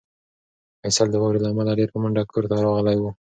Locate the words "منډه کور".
2.03-2.43